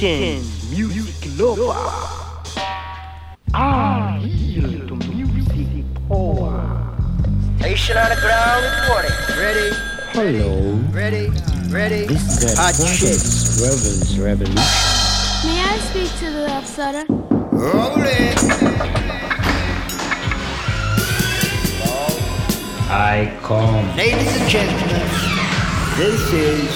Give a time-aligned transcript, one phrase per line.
[0.00, 1.72] weekend music lover.
[3.52, 6.94] Ah, I yield to music power.
[7.58, 9.10] Station on the ground reporting.
[9.36, 9.70] Ready,
[10.12, 11.30] Hello, ready,
[11.70, 12.06] ready.
[12.06, 13.18] this is the Hot shit.
[13.18, 14.54] Trumpets Rebels Revolution.
[15.44, 17.04] May I speak to the upsetter?
[17.50, 18.38] Roll it.
[22.90, 23.96] I come.
[23.96, 25.08] Ladies and gentlemen,
[25.96, 26.70] this is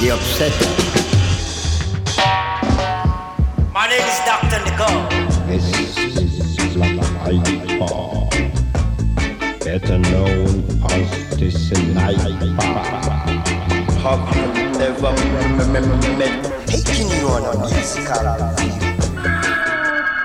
[0.00, 0.87] the upsetter.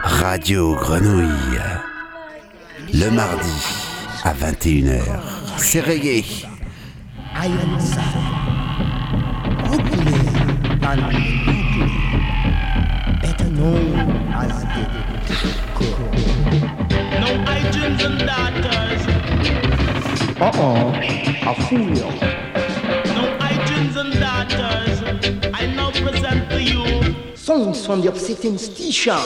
[0.03, 1.59] Radio Grenouille.
[2.93, 3.49] Le mardi
[4.23, 5.02] à 21h.
[5.57, 6.23] C'est reggae.
[17.19, 19.02] No agents and daughters.
[20.39, 22.09] Uh-oh, I fool you.
[23.16, 25.02] No agents and daughters.
[25.52, 29.17] I now present to you Songs from the upsetting station.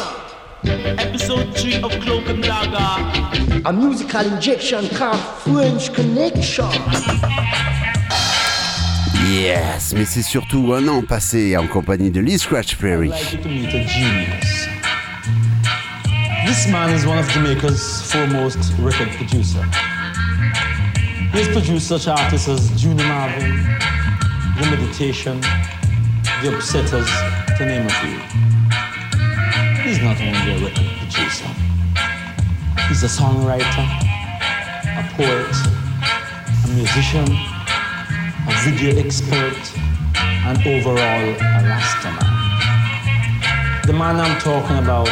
[0.63, 3.61] episode 3 of Cloak and Dagger.
[3.65, 6.69] A musical injection called French Connection.
[9.29, 13.11] Yes, mais c'est surtout un an passé en compagnie de Lee Scratch Perry.
[16.47, 19.61] This man is one of Jamaica's foremost record producer.
[21.33, 23.51] He has produced such artists as Junior Marvin,
[24.55, 25.41] The Meditation,
[26.41, 27.11] The Upsetters,
[27.57, 28.17] to name a few.
[29.83, 31.51] He's not only a record producer,
[32.87, 33.85] he's a songwriter,
[34.95, 35.53] a poet,
[36.63, 37.27] a musician,
[38.47, 39.59] a video expert,
[40.15, 42.25] and overall a Rastaman.
[43.85, 45.09] The man I'm talking about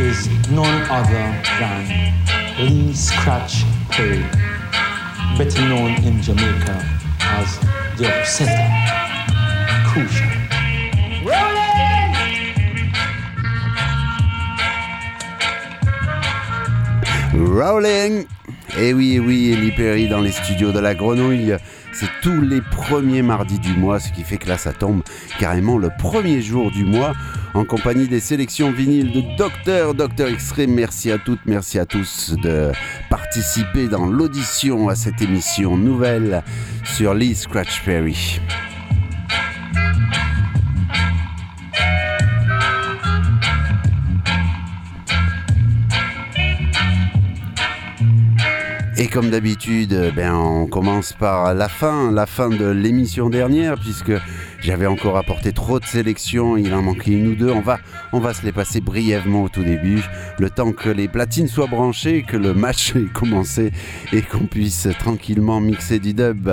[0.00, 2.12] is none other than
[2.58, 4.22] Lee Scratch Perry,
[5.36, 6.84] better known in Jamaica
[7.20, 7.58] as
[7.96, 8.68] the Upsetter.
[9.86, 10.28] Crucial.
[17.34, 18.26] Rolling
[18.78, 21.56] Et eh oui, et oui, Lee Perry dans les studios de la Grenouille.
[21.92, 25.02] C'est tous les premiers mardis du mois, ce qui fait que là, ça tombe
[25.38, 27.12] carrément le premier jour du mois,
[27.54, 30.72] en compagnie des sélections vinyles de Docteur, Docteur Extreme.
[30.72, 32.72] Merci à toutes, merci à tous de
[33.10, 36.42] participer dans l'audition à cette émission nouvelle
[36.84, 38.40] sur Lee Scratch Perry.
[49.02, 54.12] Et comme d'habitude, ben on commence par la fin, la fin de l'émission dernière, puisque
[54.60, 57.50] j'avais encore apporté trop de sélections, il en manquait une ou deux.
[57.50, 57.80] On va,
[58.12, 60.04] on va se les passer brièvement au tout début,
[60.38, 63.72] le temps que les platines soient branchées, que le match ait commencé
[64.12, 66.48] et qu'on puisse tranquillement mixer du dub.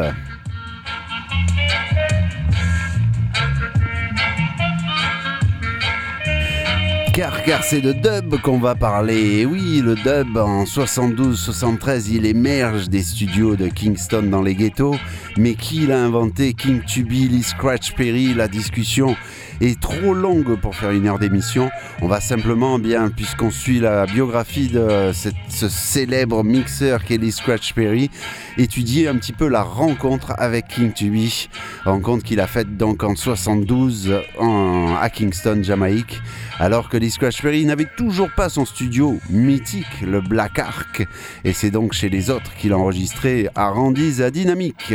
[7.19, 9.45] Car, car c'est de dub qu'on va parler.
[9.45, 14.95] Oui, le dub en 72-73, il émerge des studios de Kingston dans les ghettos.
[15.37, 16.53] Mais qui l'a inventé?
[16.53, 19.17] King Tubby, Lee Scratch Perry La discussion
[19.59, 21.69] est trop longue pour faire une heure d'émission.
[22.01, 25.11] On va simplement, bien, puisqu'on suit la biographie de
[25.49, 28.09] ce célèbre mixeur Lee Scratch Perry,
[28.57, 31.49] étudier un petit peu la rencontre avec King Tubby.
[31.83, 36.21] Rencontre qu'il a faite donc en 72 en- à Kingston, Jamaïque
[36.61, 41.07] alors que Lee Scratch Perry n'avait toujours pas son studio mythique, le Black Ark,
[41.43, 43.73] et c'est donc chez les autres qu'il a enregistré à
[44.19, 44.93] à Dynamique.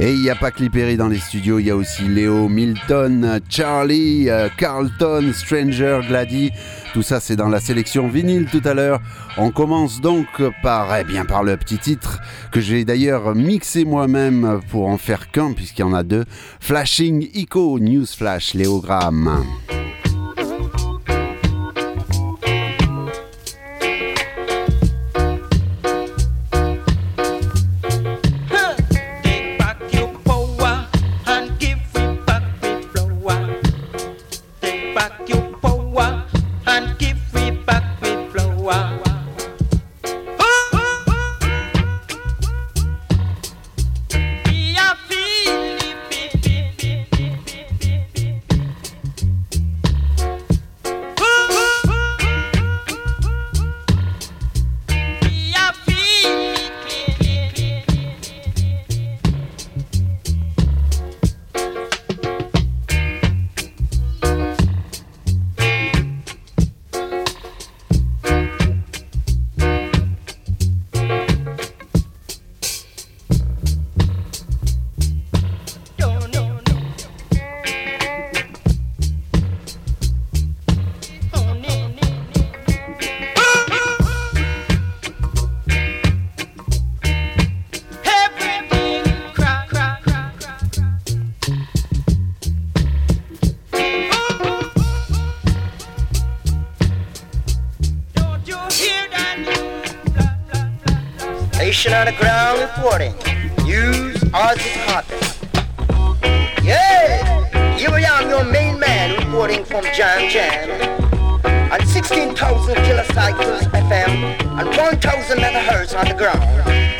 [0.00, 2.48] Et il n'y a pas que Perry dans les studios, il y a aussi Léo,
[2.48, 6.50] Milton, Charlie, euh, Carlton, Stranger, Gladys.
[6.94, 9.00] Tout ça, c'est dans la sélection vinyle tout à l'heure.
[9.36, 10.28] On commence donc
[10.62, 12.20] par, eh bien, par le petit titre
[12.52, 16.24] que j'ai d'ailleurs mixé moi-même pour en faire qu'un, puisqu'il y en a deux.
[16.60, 19.44] Flashing Echo Newsflash Léogramme.
[101.84, 103.12] Station on the ground reporting.
[103.62, 105.04] News as it.
[106.64, 110.70] Yeah, here I am, your main man, reporting from Jam Jam.
[111.70, 116.93] On 16,000 kilocycles FM and 1,000 megahertz on the ground.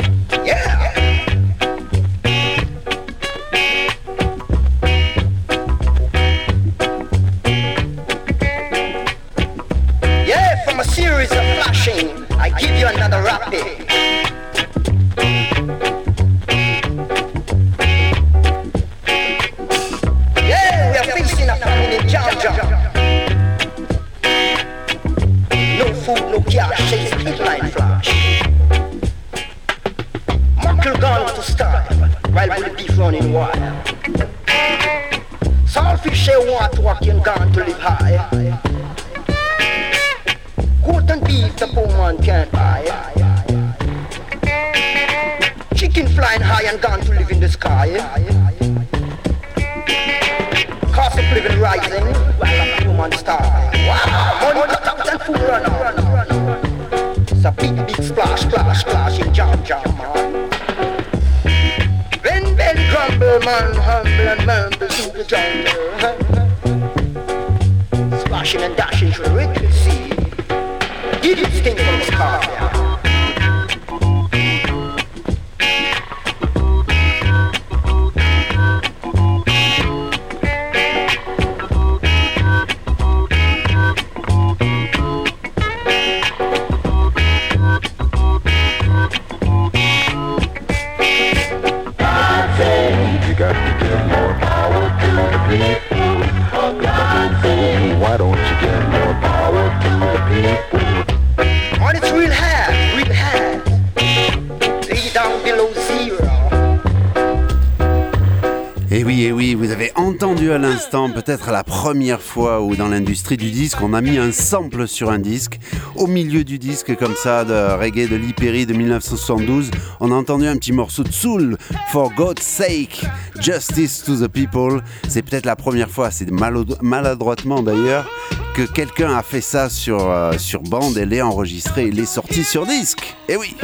[111.24, 115.10] Peut-être la première fois où dans l'industrie du disque, on a mis un sample sur
[115.10, 115.58] un disque.
[115.96, 120.46] Au milieu du disque, comme ça, de reggae de Perry de 1972, on a entendu
[120.46, 121.56] un petit morceau de soul,
[121.90, 123.04] For God's Sake,
[123.40, 124.82] Justice to the People.
[125.08, 128.06] C'est peut-être la première fois, c'est malad- maladroitement d'ailleurs,
[128.54, 130.32] que quelqu'un a fait ça sur, euh,
[130.62, 133.16] bande et l'est enregistré et l'est sorti sur disque.
[133.28, 133.56] Et oui!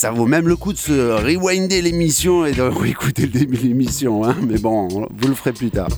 [0.00, 3.64] Ça vaut même le coup de se rewinder l'émission et de réécouter le début de
[3.64, 4.34] l'émission, hein.
[4.48, 5.90] mais bon, vous le ferez plus tard.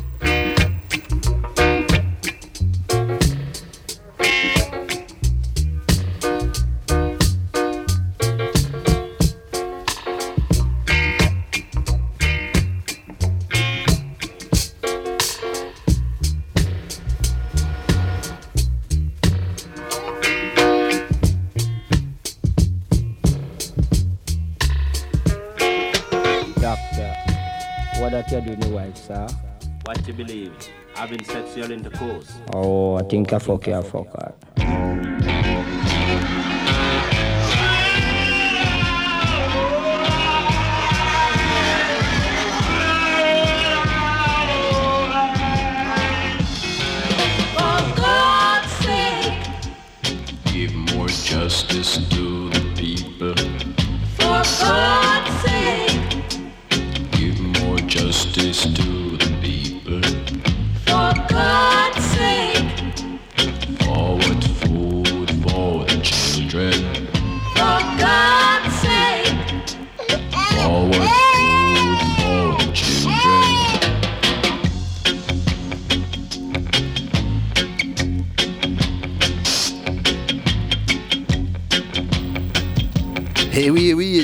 [31.02, 32.38] Having sexual intercourse.
[32.54, 34.34] Oh, I think I fuck you, I fuck her.
[47.56, 49.44] For God's sake,
[50.52, 53.34] Give more justice to the people.
[54.16, 56.22] for God's sake,
[57.12, 59.01] Give more justice to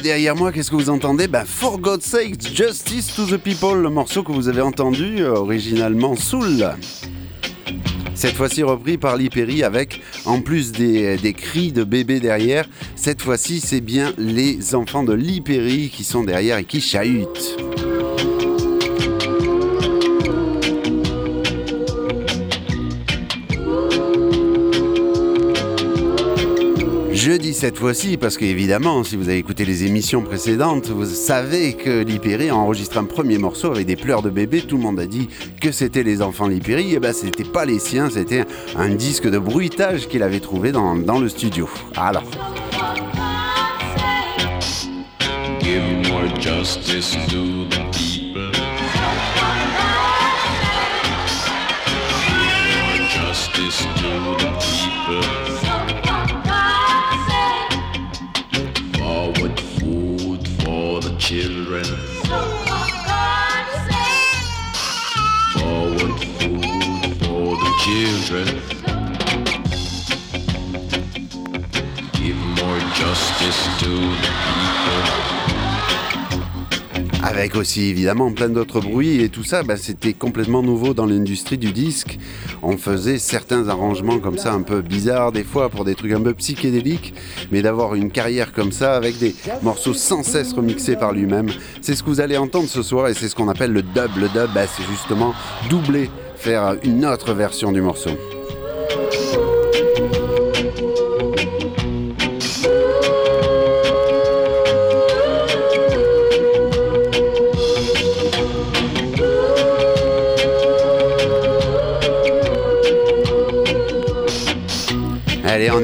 [0.09, 1.29] derrière moi, qu'est-ce que vous entendez?
[1.29, 5.35] Bah, For God's sake, Justice to the People, le morceau que vous avez entendu, euh,
[5.35, 6.67] originalement Soul.
[8.15, 13.61] Cette fois-ci repris par Lee avec, en plus des, cris de bébé derrière, cette fois-ci
[13.61, 17.68] c'est bien les enfants de Lee qui sont derrière et qui chahutent.
[27.59, 32.51] Cette fois-ci parce qu'évidemment, si vous avez écouté les émissions précédentes, vous savez que Lipéry
[32.51, 34.63] a enregistré un premier morceau avec des pleurs de bébé.
[34.63, 35.29] Tout le monde a dit
[35.61, 36.95] que c'était les enfants Lipéry.
[36.95, 38.45] Et ben, c'était pas les siens, c'était
[38.77, 41.69] un disque de bruitage qu'il avait trouvé dans, dans le studio.
[41.97, 42.23] Alors,
[45.61, 47.98] Give more justice to the
[61.83, 61.99] children.
[65.53, 68.47] Forward food for the children.
[72.13, 75.38] Give more justice to the people.
[77.23, 81.59] Avec aussi évidemment plein d'autres bruits et tout ça, bah, c'était complètement nouveau dans l'industrie
[81.59, 82.19] du disque.
[82.63, 86.21] On faisait certains arrangements comme ça un peu bizarres des fois pour des trucs un
[86.21, 87.15] peu psychédéliques,
[87.51, 91.49] mais d'avoir une carrière comme ça avec des morceaux sans cesse remixés par lui-même,
[91.83, 94.17] c'est ce que vous allez entendre ce soir et c'est ce qu'on appelle le dub.
[94.17, 95.35] Le dub, bah, c'est justement
[95.69, 98.11] doubler, faire une autre version du morceau.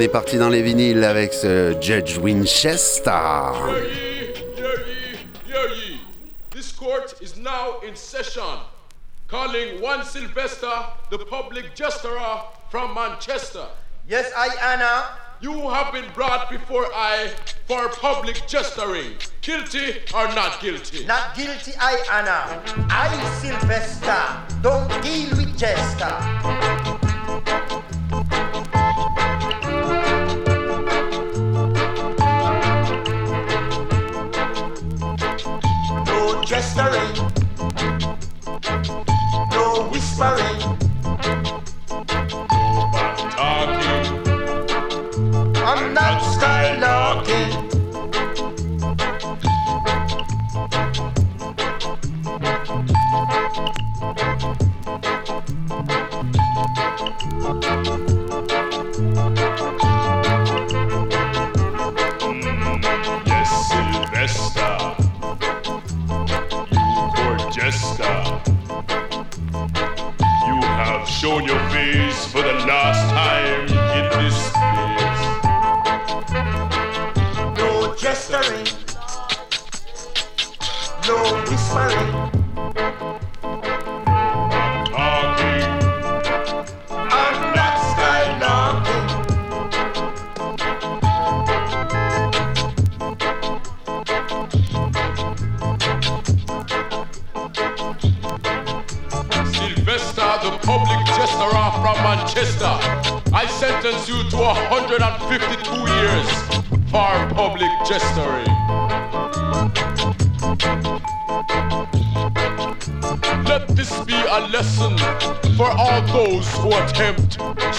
[0.05, 3.09] Est parti dans les vinyles avec ce Judge Winchester.
[5.47, 5.99] Hear ye,
[6.51, 8.59] this court is now in session,
[9.27, 10.69] calling one Sylvester,
[11.09, 12.05] the public justice
[12.69, 13.65] from Manchester.
[14.07, 15.05] Yes, I, Anna.
[15.41, 17.29] You have been brought before I
[17.67, 19.17] for public justering.
[19.41, 21.05] Guilty or not guilty?
[21.05, 22.61] Not guilty, I, Anna.
[22.89, 23.09] I,
[23.41, 24.61] Sylvester.
[24.61, 26.15] Don't deal with Jester.
[36.45, 37.15] No jestering.
[39.51, 40.54] No whispering.
[78.45, 78.74] No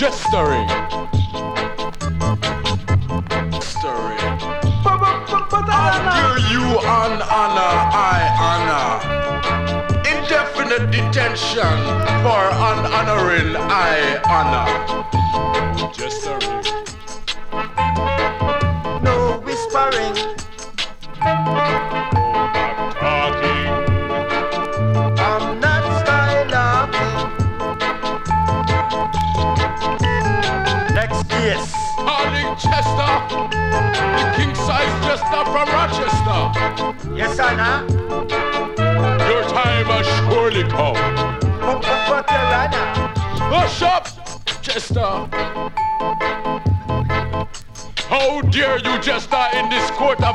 [0.07, 0.86] Orchestering.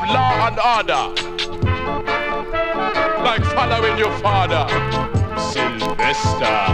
[0.02, 1.04] Of law and order?
[3.22, 4.66] Like following your father,
[5.38, 6.71] Sylvester.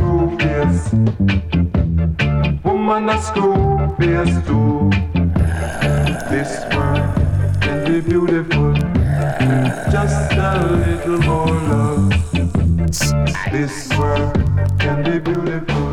[0.00, 0.92] A face.
[2.64, 4.90] Woman a screw face too.
[6.30, 7.14] This world
[7.60, 8.74] can be beautiful.
[9.90, 12.12] Just a little more love.
[13.52, 14.34] This world
[14.78, 15.85] can be beautiful.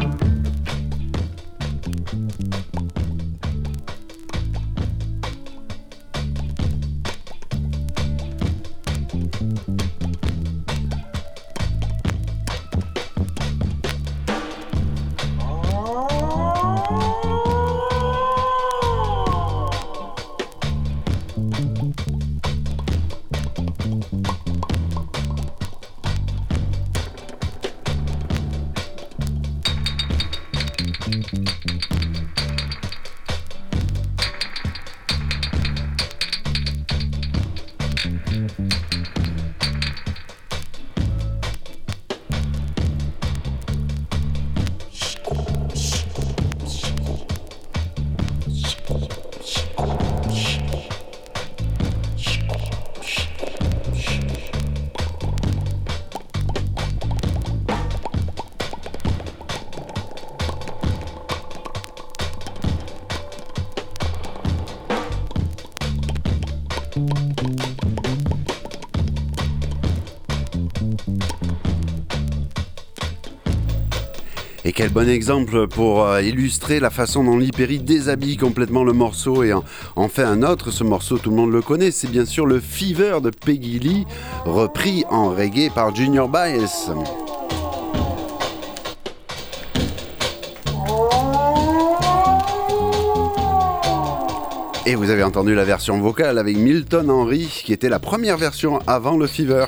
[74.73, 79.53] Quel bon exemple pour euh, illustrer la façon dont Lee déshabille complètement le morceau et
[79.53, 79.63] en,
[79.95, 80.71] en fait un autre.
[80.71, 84.05] Ce morceau, tout le monde le connaît, c'est bien sûr le Fever de Peggy Lee,
[84.45, 86.89] repris en reggae par Junior Bias.
[94.85, 98.79] Et vous avez entendu la version vocale avec Milton Henry, qui était la première version
[98.87, 99.65] avant le Fever.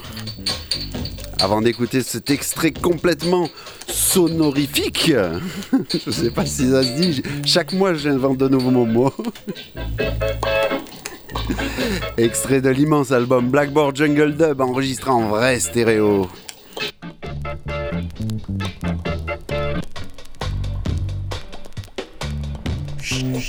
[1.41, 3.49] Avant d'écouter cet extrait complètement
[4.15, 5.11] sonorifique,
[5.93, 9.11] je sais pas si ça se dit, chaque mois j'invente de nouveaux mots.
[12.17, 16.29] Extrait de l'immense album Blackboard Jungle Dub enregistré en vrai stéréo.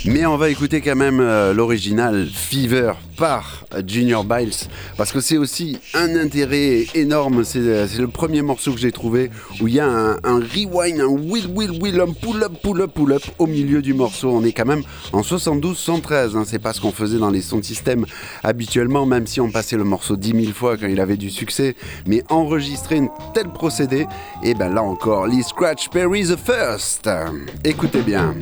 [0.07, 4.53] Mais on va écouter quand même euh, l'original Fever par Junior Biles
[4.95, 7.43] parce que c'est aussi un intérêt énorme.
[7.43, 11.01] C'est euh, le premier morceau que j'ai trouvé où il y a un, un rewind,
[11.01, 14.29] un wheel, wheel, wheel, un pull-up, pull-up, pull-up au milieu du morceau.
[14.29, 16.37] On est quand même en 72-113.
[16.37, 16.43] Hein.
[16.45, 18.05] C'est pas ce qu'on faisait dans les sons système
[18.43, 21.75] habituellement, même si on passait le morceau 10 000 fois quand il avait du succès.
[22.05, 24.07] Mais enregistrer un tel procédé,
[24.41, 27.09] et ben là encore, Lee Scratch Perry the First.
[27.65, 28.35] Écoutez bien.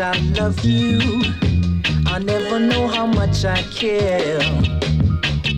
[0.00, 0.98] I love you.
[2.06, 4.40] I never know how much I care.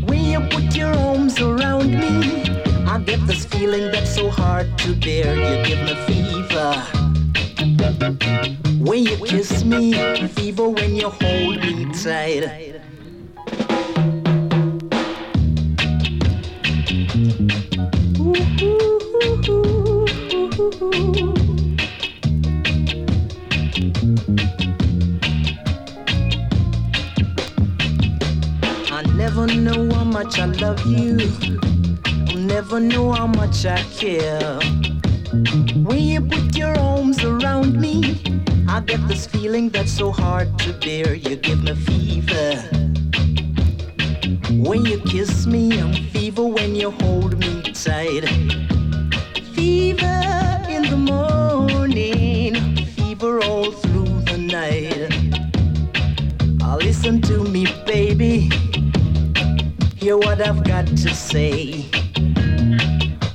[0.04, 2.42] When you put your arms around me,
[2.84, 5.36] I get this feeling that's so hard to bear.
[5.36, 6.74] You give me fever.
[8.84, 9.92] When you kiss me,
[10.28, 12.44] fever when you hold me tight.
[21.24, 21.51] I
[29.22, 31.16] never know how much I love you.
[32.28, 34.58] I'll never know how much I care.
[35.86, 38.20] When you put your arms around me,
[38.68, 41.14] I get this feeling that's so hard to bear.
[41.14, 42.50] You give me fever.
[44.66, 48.24] When you kiss me, I'm fever when you hold me tight.
[49.54, 50.18] Fever
[50.68, 52.54] in the morning,
[52.96, 55.12] fever all through the night.
[56.84, 58.50] Listen to me, baby.
[60.02, 61.84] Hear what I've got to say.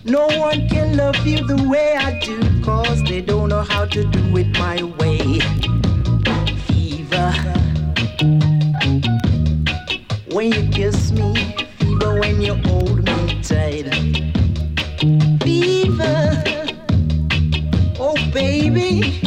[0.03, 4.03] No one can love you the way I do, cause they don't know how to
[4.03, 5.39] do it my way.
[6.67, 7.31] Fever.
[10.29, 13.87] When you kiss me, fever when you hold me tight.
[15.43, 16.43] Fever.
[17.97, 19.26] Oh, baby.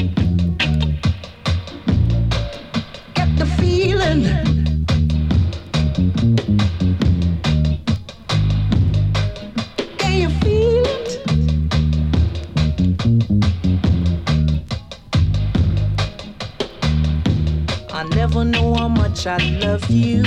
[19.91, 20.23] You.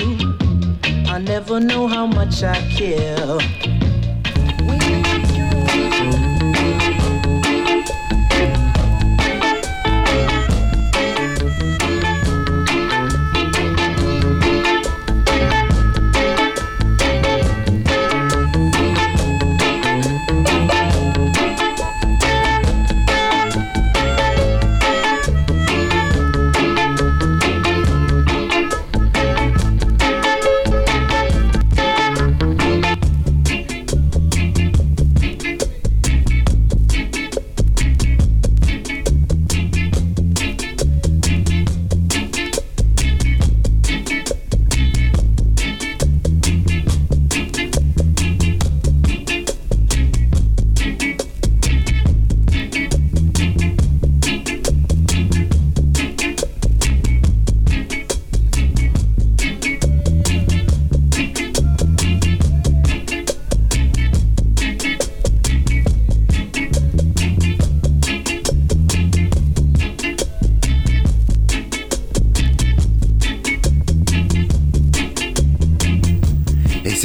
[1.08, 3.23] I never know how much I care.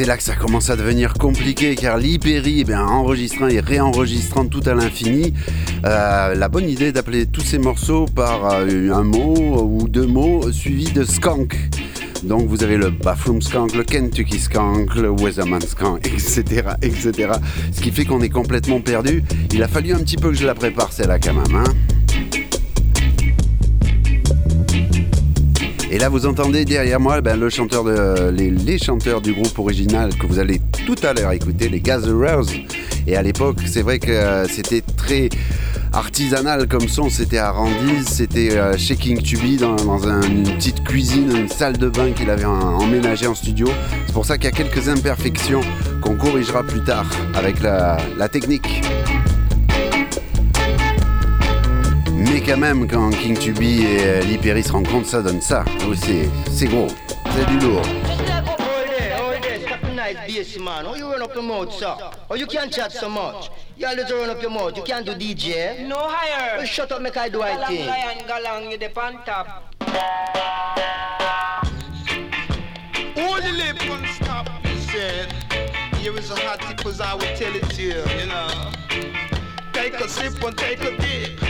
[0.09, 4.63] Là que ça commence à devenir compliqué car Lee Perry, eh enregistrant et réenregistrant tout
[4.65, 5.35] à l'infini,
[5.85, 10.51] euh, la bonne idée d'appeler tous ces morceaux par euh, un mot ou deux mots
[10.51, 11.59] suivis de skank.
[12.23, 16.63] Donc vous avez le Bathroom Skunk, le Kentucky Skunk, le Weatherman Skunk, etc.
[16.81, 17.33] etc.
[17.71, 19.23] Ce qui fait qu'on est complètement perdu.
[19.53, 21.55] Il a fallu un petit peu que je la prépare celle-là quand même.
[21.55, 21.75] Hein
[25.91, 30.15] Et là, vous entendez derrière moi ben, le chanteur de, les, chanteurs du groupe original
[30.15, 32.67] que vous allez tout à l'heure écouter, les Gatherers.
[33.07, 35.31] Et à l'époque, c'est vrai que euh, c'était très
[35.95, 37.09] artisanal comme son.
[37.09, 41.49] C'était à Randiz, c'était euh, chez King Tubby dans, dans un, une petite cuisine, une
[41.49, 43.69] salle de bain qu'il avait emménagé en studio.
[44.07, 45.63] C'est pour ça qu'il y a quelques imperfections
[46.03, 48.83] qu'on corrigera plus tard avec la technique.
[52.49, 55.65] Quand même, quand King Tubby et euh, Lee Perry se rencontrent, ça donne ça.
[55.87, 56.87] Oh, c'est gros,
[57.31, 57.83] c'est du lourd.
[60.27, 60.87] bass man.
[60.87, 61.95] Oh, you run up your mouth, sir.
[62.31, 63.51] Oh, you can't chat so much.
[63.77, 64.77] You always run up your mouth.
[64.77, 65.87] You can't do DJ.
[65.87, 66.57] No higher.
[66.57, 67.87] Well, shut up, make I do I thing.
[67.87, 69.65] lion, galang, you the on top.
[73.17, 75.33] Only lip won't stop, he said.
[75.97, 78.73] Here is a hot tip as I will tell it to you, you know.
[79.75, 81.48] Take a sip and take a dip.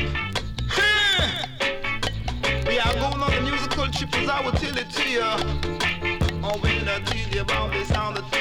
[2.88, 5.20] Are going on a musical trip as I will tell it to you.
[6.42, 8.37] Oh, when I tell you about the sound that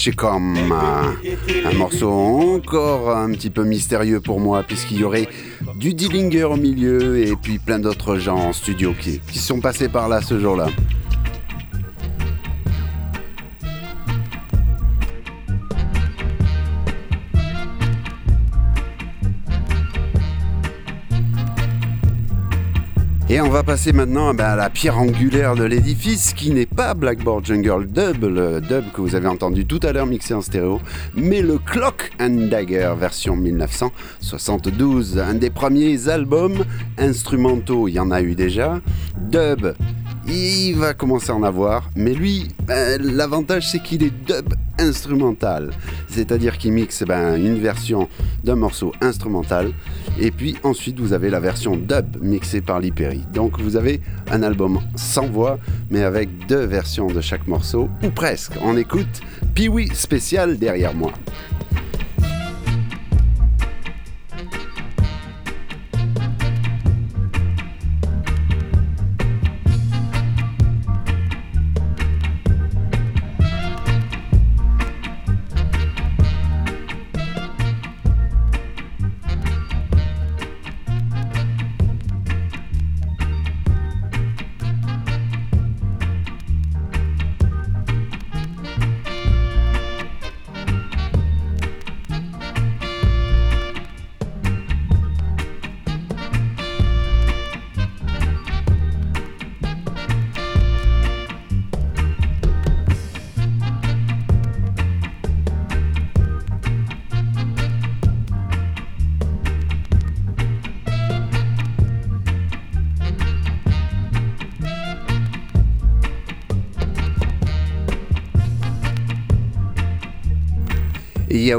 [0.00, 0.56] The Cochicom,
[1.66, 2.10] un morceau
[2.56, 5.28] encore un petit peu mystérieux pour moi, puisqu'il y aurait
[5.76, 9.90] du Dillinger au milieu et puis plein d'autres gens en studio qui, qui sont passés
[9.90, 10.68] par là ce jour-là.
[23.32, 26.94] Et on va passer maintenant ben, à la pierre angulaire de l'édifice qui n'est pas
[26.94, 30.80] Blackboard Jungle Dub, le dub que vous avez entendu tout à l'heure mixé en stéréo,
[31.14, 36.64] mais le Clock and Dagger version 1972, un des premiers albums
[36.98, 38.80] instrumentaux, il y en a eu déjà,
[39.30, 39.74] dub.
[40.32, 45.70] Il va commencer à en avoir, mais lui, ben, l'avantage c'est qu'il est dub instrumental,
[46.08, 48.08] c'est-à-dire qu'il mixe ben, une version
[48.44, 49.72] d'un morceau instrumental,
[50.20, 53.24] et puis ensuite vous avez la version dub mixée par Lee Perry.
[53.34, 55.58] Donc vous avez un album sans voix,
[55.90, 58.52] mais avec deux versions de chaque morceau, ou presque.
[58.62, 59.20] On écoute
[59.56, 61.12] Pee-Wee spécial derrière moi.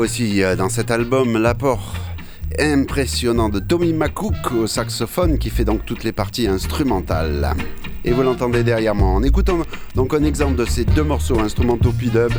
[0.01, 1.93] Aussi euh, dans cet album l'apport
[2.59, 7.53] impressionnant de Tommy McCook au saxophone qui fait donc toutes les parties instrumentales.
[8.03, 9.59] Et vous l'entendez derrière moi en écoutant
[9.93, 12.31] donc un exemple de ces deux morceaux instrumentaux puis dub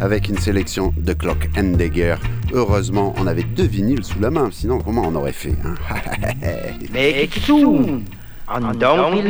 [0.00, 2.16] avec une sélection de Clock and Dagger.
[2.54, 5.74] Heureusement, on avait deux vinyles sous la main, sinon comment on aurait fait hein?
[6.92, 8.04] Make it soon,
[8.48, 9.22] and don't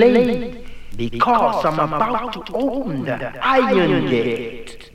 [0.97, 4.91] be because I'm about to open the iron gate.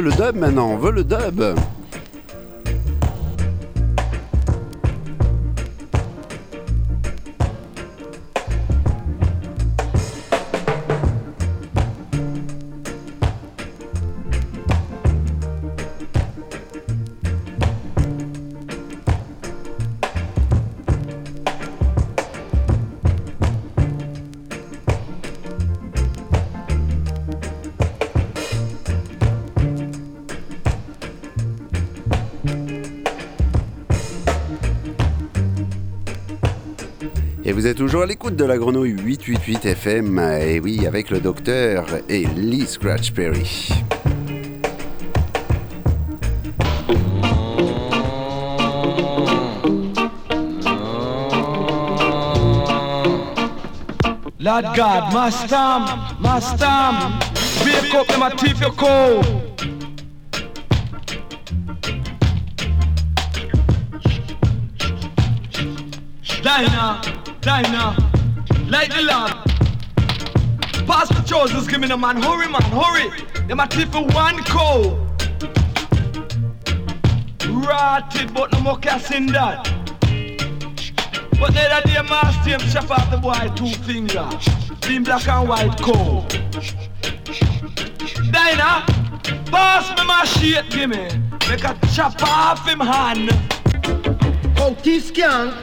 [0.00, 1.42] Veut le dub maintenant, on veut le dub.
[37.90, 42.64] Toujours à l'écoute de la grenouille 888 FM, et oui, avec le docteur et Lee
[42.64, 43.68] Scratch Perry.
[54.38, 55.88] Lord God, my stamp,
[56.20, 57.24] my stamp.
[57.64, 59.26] Wake up, them a thief your cold.
[66.40, 67.96] Dinah, Dinah,
[68.68, 69.46] light the lamp.
[70.86, 73.08] Pass the choices, give me the man, hurry man, hurry.
[73.46, 75.06] Them a thief for one coal.
[77.48, 79.64] Rotted, but no more cash in that.
[81.40, 84.46] But the other day, master him chop off the boy two fingers.
[84.86, 86.28] Being black and white coat.
[88.30, 88.84] Dinah,
[89.46, 91.08] pass me my shit, give me.
[91.48, 93.30] Make a chop off him hand.
[94.58, 95.54] Oh, this can.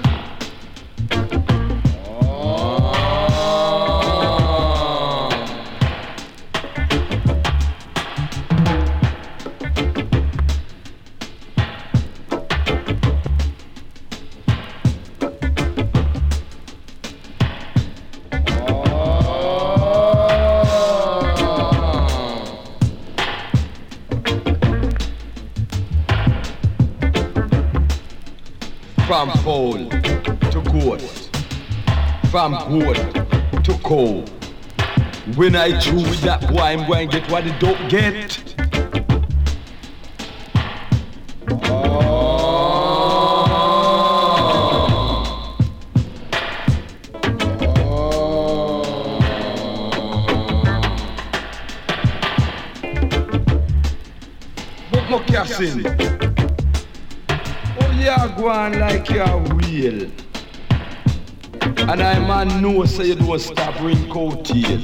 [29.58, 31.02] Pole to goat,
[32.30, 32.96] from goat
[33.64, 34.30] to cold.
[35.36, 38.38] When I with that boy, I'm going to get what it don't get.
[54.92, 55.88] But no casting.
[55.88, 55.97] Oh,
[58.50, 60.10] on like you're real.
[61.62, 64.82] And I man know so you don't stop ring coattail.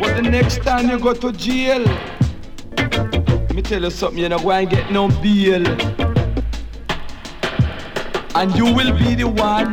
[0.00, 1.84] But the next time you go to jail,
[3.54, 5.66] me tell you something, you're not going to get no bail.
[8.34, 9.72] And you will be the one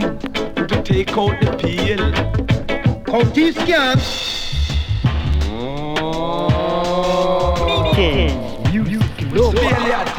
[0.68, 2.12] to take out the peel.
[3.06, 4.39] County scan.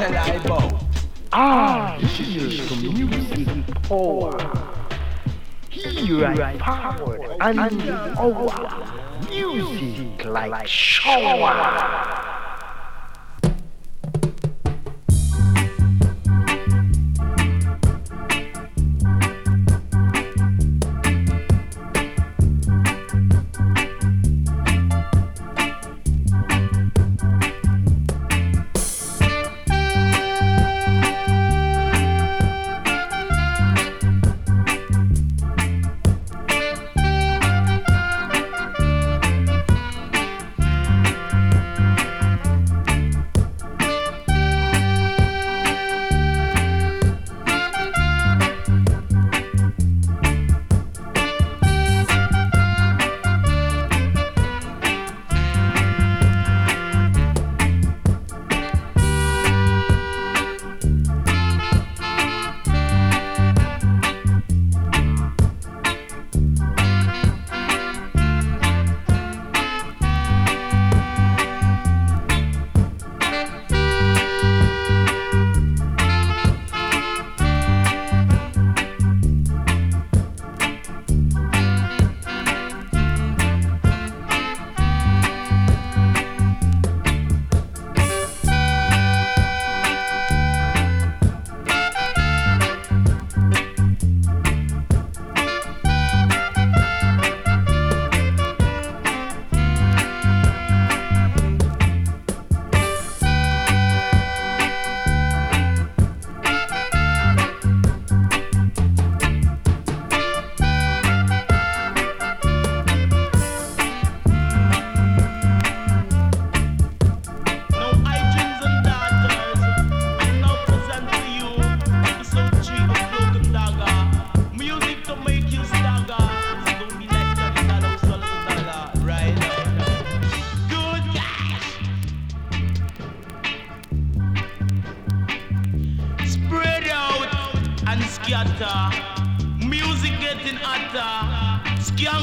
[0.01, 0.83] Tell I about.
[1.33, 4.35] Ah, here's the music power.
[5.69, 7.61] Here I power and
[8.19, 9.29] hour.
[9.29, 12.10] Music like shower.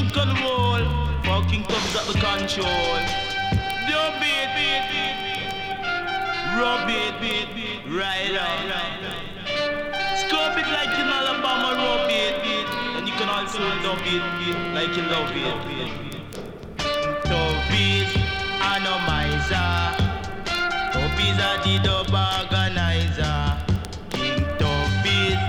[0.08, 0.84] Skank and roll.
[1.24, 2.96] Fucking comes at the control.
[3.88, 5.16] Dub it, beat, beat,
[6.58, 10.18] rub it, beat, beat, right, right, right, right.
[10.18, 14.56] Scope it like in Alabama, rub it, beat, and you can also dub it, beat,
[14.74, 15.92] like you love it, beat.
[17.24, 18.10] Tubbies,
[18.60, 19.96] anomizer.
[20.92, 23.40] Tubbies are the dub organizer.
[24.10, 25.40] King Tubbies,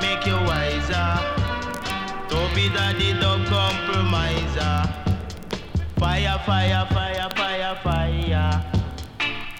[0.00, 1.10] make you wiser.
[2.28, 3.19] Tubbies are the dub compromiser.
[6.10, 8.64] Fire, fire, fire, fire, fire.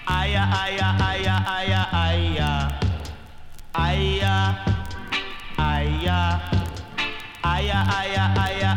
[0.05, 2.51] Aya, aya, aya, aya, aya.
[3.73, 4.35] Aya,
[5.57, 6.19] aya.
[7.41, 8.70] Aya, aya,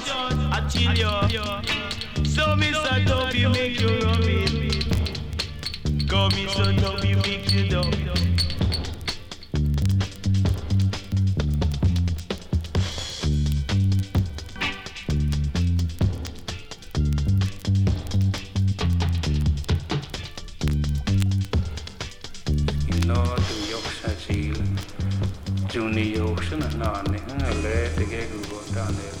[0.00, 2.24] judge, I chill you.
[2.24, 6.08] So me say don't make you rub it.
[6.08, 7.94] Go me so don't make you dump.
[25.74, 29.13] Juni Yorkshire na na ne ha le te ge gu go down there.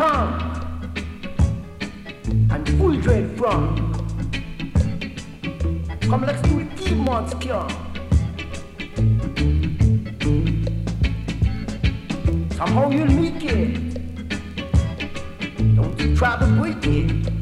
[0.00, 0.28] Ham
[2.50, 3.76] and Full Dread from.
[6.00, 7.66] Come, let's do the team monster.
[12.56, 13.76] Somehow you'll make it.
[15.76, 17.39] Don't you try to break it.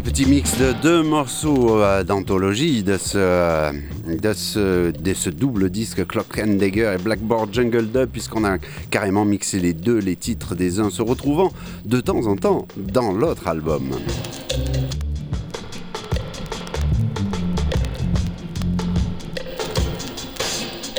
[0.00, 3.72] Petit mix de deux morceaux euh, d'anthologie de ce, euh,
[4.06, 4.32] de,
[5.14, 8.58] ce, double disque Clock and Dagger et Blackboard Jungle Dub, puisqu'on a
[8.90, 11.52] carrément mixé les deux, les titres des uns se retrouvant
[11.84, 13.90] de temps en temps dans l'autre album.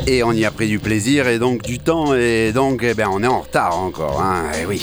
[0.06, 3.08] Et on y a pris du plaisir et donc du temps, et donc eh ben,
[3.10, 4.22] on est en retard encore.
[4.22, 4.80] Hein, eh oui.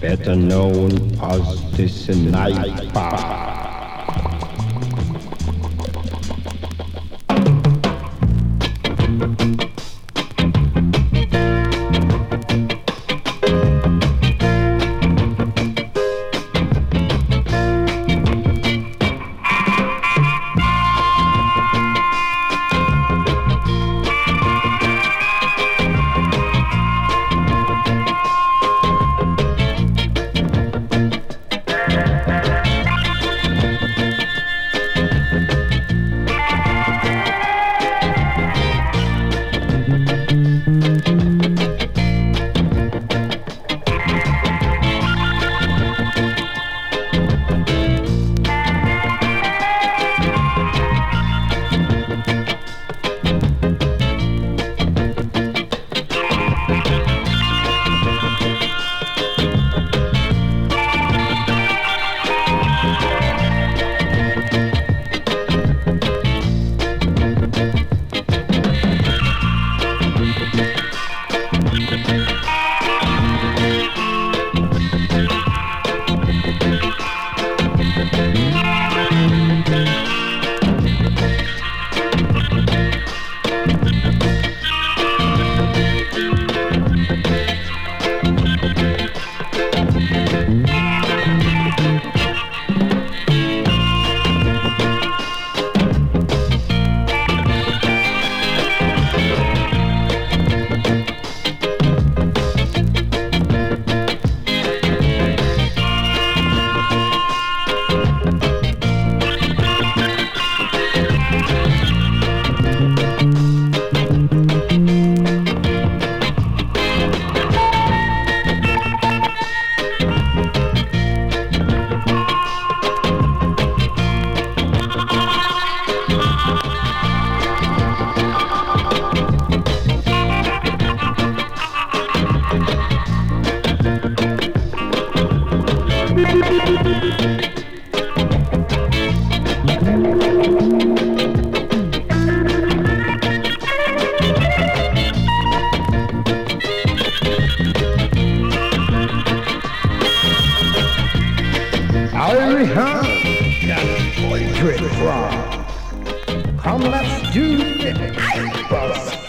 [0.00, 3.39] Better known as the Sniper.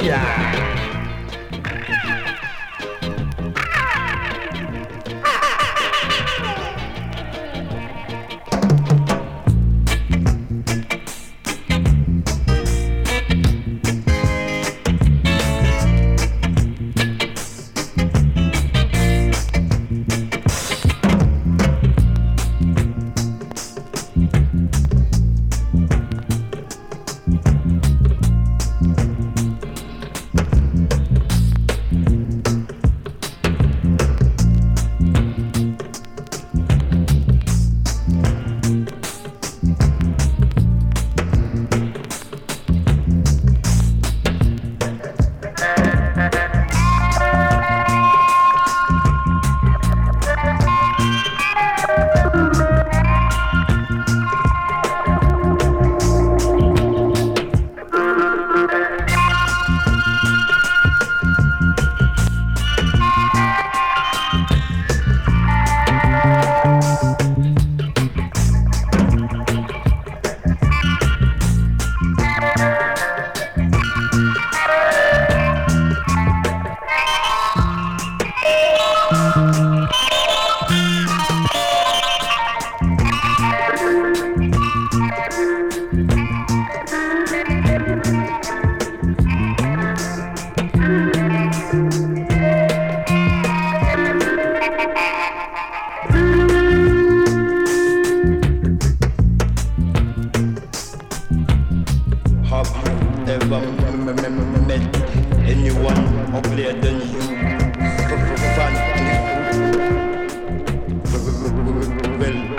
[0.01, 0.50] Yeah.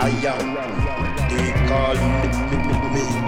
[0.05, 0.47] I am.
[1.31, 2.27] They call me,
[2.93, 3.22] me the taco.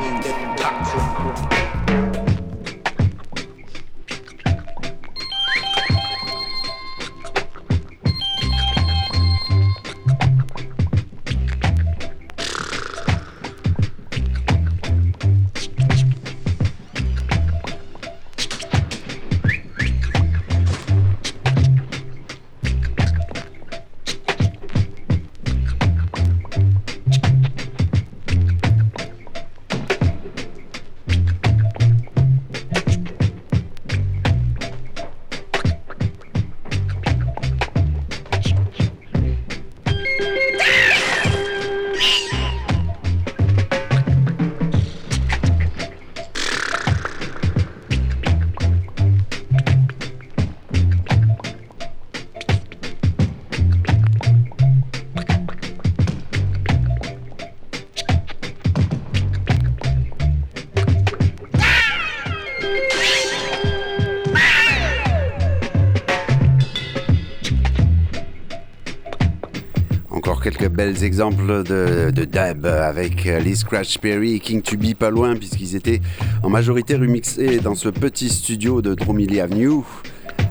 [70.92, 75.76] Exemples de, de dub avec euh, Lee Scratch Perry et King Tubby pas loin puisqu'ils
[75.76, 76.00] étaient
[76.42, 79.82] en majorité remixés dans ce petit studio de Dromilly Avenue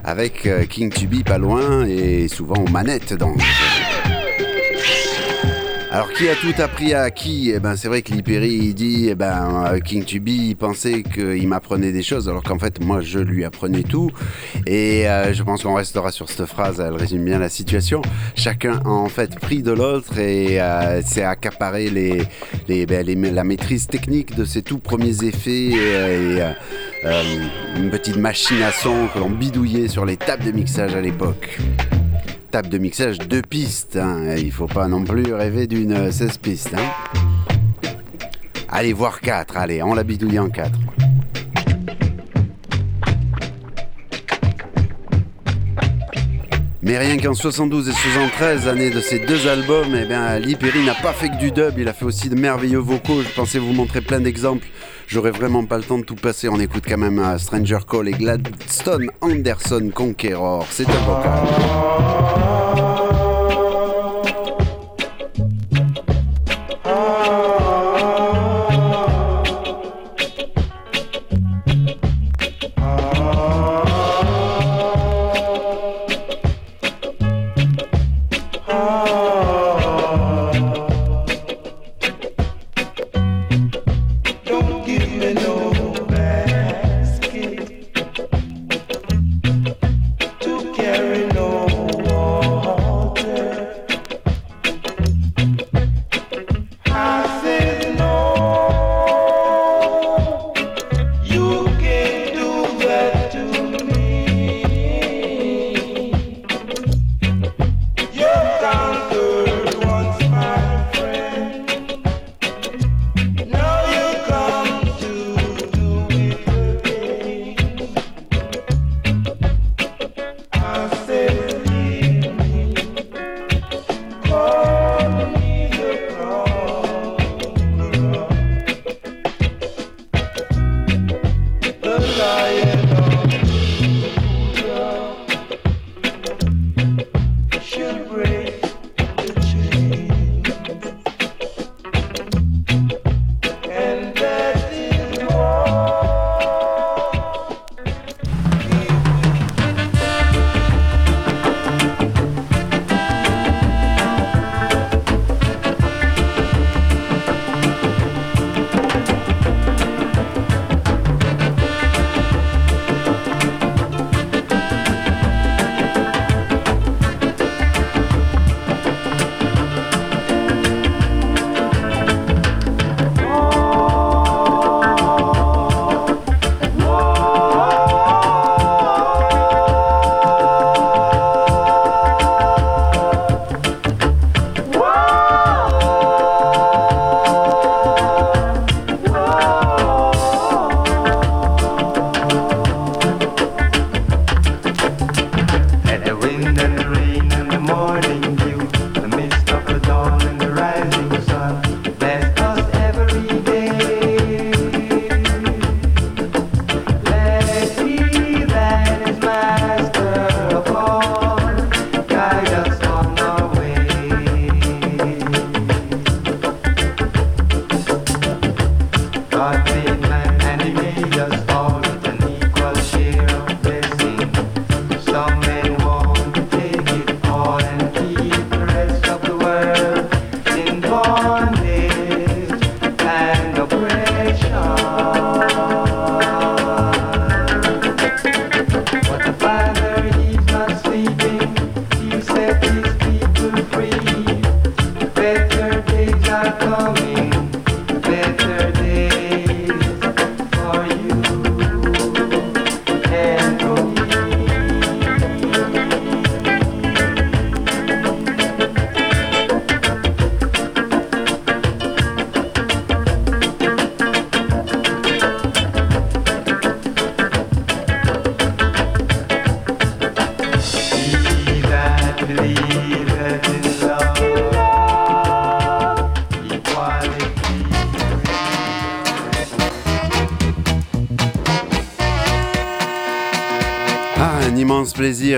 [0.02, 3.38] avec euh, King Tubby pas loin et souvent aux manettes donc.
[5.94, 7.52] Alors qui a tout appris à qui?
[7.54, 11.04] Eh ben c'est vrai que Liperi il dit eh ben euh, King Tubi il pensait
[11.04, 14.10] qu'il m'apprenait des choses alors qu'en fait moi je lui apprenais tout
[14.66, 18.02] et euh, je pense qu'on restera sur cette phrase elle résume bien la situation.
[18.34, 21.90] Chacun a en fait pris de l'autre et euh, s'est accaparé
[22.68, 25.76] ben, la maîtrise technique de ces tout premiers effets et,
[26.40, 26.52] euh,
[27.04, 27.22] euh,
[27.76, 31.58] une petite machine à son que l'on bidouillait sur les tables de mixage à l'époque
[32.50, 33.96] table de mixage deux pistes.
[33.96, 34.36] hein.
[34.38, 36.70] Il faut pas non plus rêver d'une euh, 16 pistes.
[36.74, 37.90] hein.
[38.68, 39.56] Allez, voir 4.
[39.56, 40.70] Allez, on la bidouille en 4.
[46.84, 50.94] Mais rien qu'en 72 et 73, années de ces deux albums, eh bien, Perry n'a
[50.94, 53.22] pas fait que du dub, il a fait aussi de merveilleux vocaux.
[53.22, 54.66] Je pensais vous montrer plein d'exemples.
[55.06, 56.50] J'aurais vraiment pas le temps de tout passer.
[56.50, 60.66] On écoute quand même euh, Stranger Call et Gladstone Anderson Conqueror.
[60.70, 62.43] C'est un vocal.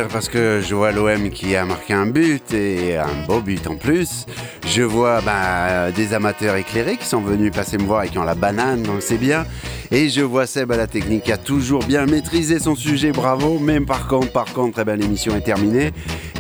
[0.05, 3.77] Parce que je vois l'OM qui a marqué un but et un beau but en
[3.77, 4.27] plus.
[4.67, 8.25] Je vois bah, des amateurs éclairés qui sont venus passer me voir et qui ont
[8.25, 9.45] la banane, donc c'est bien.
[9.91, 13.59] Et je vois Seb à la technique qui a toujours bien maîtrisé son sujet, bravo.
[13.61, 15.93] Mais par contre, par contre, eh ben, l'émission est terminée.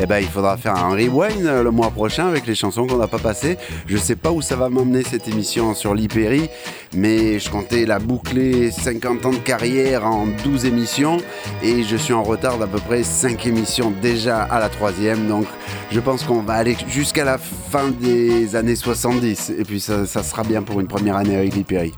[0.02, 2.98] Eh ben, il faudra faire un rewind euh, le mois prochain avec les chansons qu'on
[2.98, 3.56] n'a pas passées.
[3.86, 6.50] Je sais pas où ça va m'emmener cette émission sur l'Hyperi,
[6.94, 11.18] mais je comptais la boucler 50 ans de carrière en 12 émissions
[11.62, 15.26] et je suis en retard d'à peu près 5 émissions déjà à la troisième.
[15.28, 15.46] Donc
[15.90, 20.42] je pense qu'on va aller jusqu'à la fin des années 70 et puis ça, sera
[20.42, 21.92] bien pour une première année avec l'Hyperi.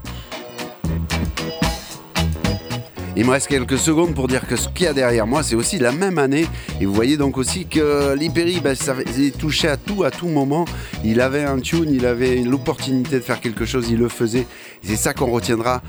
[3.18, 5.56] Il me reste quelques secondes pour dire que ce qu'il y a derrière moi, c'est
[5.56, 6.46] aussi la même année.
[6.80, 10.28] Et vous voyez donc aussi que l'Hyperi, ben, ça il touchait à tout, à tout
[10.28, 10.66] moment.
[11.04, 14.46] Il avait un tune, il avait l'opportunité de faire quelque chose, il le faisait.
[14.84, 15.82] C'est ça qu'on retiendra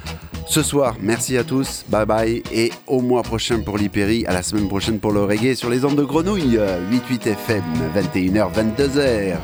[0.48, 0.96] ce soir.
[1.04, 2.42] Merci à tous, bye bye.
[2.52, 5.86] Et au mois prochain pour l'Hyperi, à la semaine prochaine pour le reggae sur les
[5.86, 6.58] ondes de grenouille.
[6.90, 7.64] 88 FM,
[7.96, 9.36] 21h, 22h.